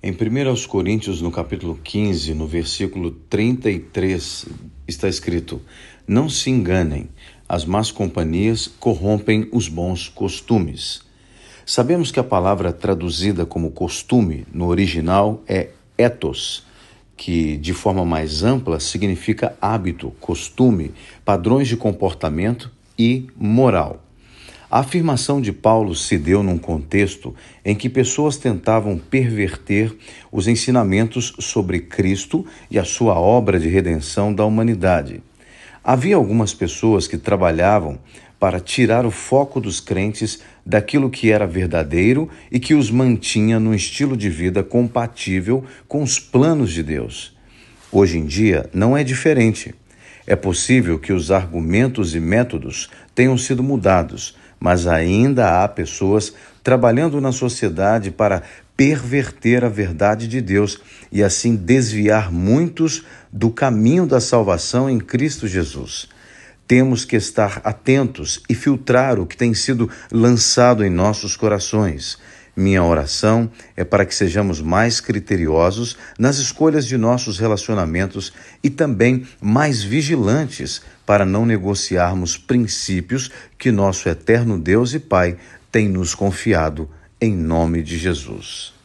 Em 0.00 0.12
1 0.12 0.68
Coríntios, 0.68 1.20
no 1.20 1.32
capítulo 1.32 1.76
15, 1.82 2.32
no 2.32 2.46
versículo 2.46 3.10
33, 3.10 4.46
está 4.86 5.08
escrito: 5.08 5.60
Não 6.06 6.28
se 6.28 6.50
enganem, 6.50 7.08
as 7.48 7.64
más 7.64 7.90
companhias 7.90 8.68
corrompem 8.68 9.48
os 9.50 9.66
bons 9.66 10.08
costumes. 10.08 11.02
Sabemos 11.66 12.12
que 12.12 12.20
a 12.20 12.24
palavra 12.24 12.72
traduzida 12.72 13.44
como 13.44 13.72
costume 13.72 14.46
no 14.52 14.68
original 14.68 15.42
é 15.48 15.70
ethos, 15.98 16.64
que 17.16 17.56
de 17.56 17.74
forma 17.74 18.04
mais 18.04 18.44
ampla 18.44 18.78
significa 18.78 19.56
hábito, 19.60 20.12
costume, 20.20 20.92
padrões 21.24 21.66
de 21.66 21.76
comportamento 21.76 22.70
e 22.96 23.26
moral. 23.36 24.07
A 24.70 24.80
afirmação 24.80 25.40
de 25.40 25.50
Paulo 25.50 25.94
se 25.94 26.18
deu 26.18 26.42
num 26.42 26.58
contexto 26.58 27.34
em 27.64 27.74
que 27.74 27.88
pessoas 27.88 28.36
tentavam 28.36 28.98
perverter 28.98 29.96
os 30.30 30.46
ensinamentos 30.46 31.32
sobre 31.38 31.80
Cristo 31.80 32.44
e 32.70 32.78
a 32.78 32.84
sua 32.84 33.14
obra 33.18 33.58
de 33.58 33.66
redenção 33.66 34.32
da 34.32 34.44
humanidade. 34.44 35.22
Havia 35.82 36.16
algumas 36.16 36.52
pessoas 36.52 37.08
que 37.08 37.16
trabalhavam 37.16 37.98
para 38.38 38.60
tirar 38.60 39.06
o 39.06 39.10
foco 39.10 39.58
dos 39.58 39.80
crentes 39.80 40.40
daquilo 40.64 41.08
que 41.08 41.30
era 41.30 41.46
verdadeiro 41.46 42.28
e 42.52 42.60
que 42.60 42.74
os 42.74 42.90
mantinha 42.90 43.58
num 43.58 43.72
estilo 43.72 44.18
de 44.18 44.28
vida 44.28 44.62
compatível 44.62 45.64
com 45.88 46.02
os 46.02 46.20
planos 46.20 46.72
de 46.72 46.82
Deus. 46.82 47.34
Hoje 47.90 48.18
em 48.18 48.26
dia 48.26 48.68
não 48.74 48.94
é 48.94 49.02
diferente. 49.02 49.74
É 50.26 50.36
possível 50.36 50.98
que 50.98 51.10
os 51.10 51.30
argumentos 51.30 52.14
e 52.14 52.20
métodos 52.20 52.90
tenham 53.14 53.38
sido 53.38 53.62
mudados, 53.62 54.36
mas 54.60 54.86
ainda 54.86 55.62
há 55.62 55.68
pessoas 55.68 56.32
trabalhando 56.62 57.20
na 57.20 57.32
sociedade 57.32 58.10
para 58.10 58.42
perverter 58.76 59.64
a 59.64 59.68
verdade 59.68 60.28
de 60.28 60.40
Deus 60.40 60.80
e 61.10 61.22
assim 61.22 61.56
desviar 61.56 62.30
muitos 62.30 63.04
do 63.32 63.50
caminho 63.50 64.06
da 64.06 64.20
salvação 64.20 64.88
em 64.88 64.98
Cristo 64.98 65.48
Jesus. 65.48 66.08
Temos 66.66 67.04
que 67.04 67.16
estar 67.16 67.60
atentos 67.64 68.42
e 68.48 68.54
filtrar 68.54 69.18
o 69.18 69.26
que 69.26 69.36
tem 69.36 69.54
sido 69.54 69.90
lançado 70.12 70.84
em 70.84 70.90
nossos 70.90 71.34
corações. 71.34 72.18
Minha 72.54 72.82
oração 72.82 73.50
é 73.76 73.84
para 73.84 74.04
que 74.04 74.14
sejamos 74.14 74.60
mais 74.60 75.00
criteriosos 75.00 75.96
nas 76.18 76.38
escolhas 76.38 76.86
de 76.86 76.98
nossos 76.98 77.38
relacionamentos 77.38 78.32
e 78.62 78.68
também 78.68 79.26
mais 79.40 79.82
vigilantes 79.82 80.82
para 81.08 81.24
não 81.24 81.46
negociarmos 81.46 82.36
princípios 82.36 83.30
que 83.56 83.72
nosso 83.72 84.10
eterno 84.10 84.60
Deus 84.60 84.92
e 84.92 84.98
Pai 84.98 85.38
tem 85.72 85.88
nos 85.88 86.14
confiado, 86.14 86.86
em 87.18 87.34
nome 87.34 87.82
de 87.82 87.96
Jesus. 87.96 88.77